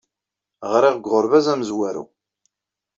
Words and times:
Ɣriɣ 0.73 0.93
deg 0.95 1.05
uɣerbaz 1.09 1.45
amezwaru. 1.53 2.03